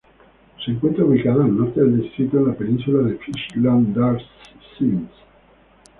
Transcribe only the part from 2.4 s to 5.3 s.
la península de Fischland-Darß-Zingst.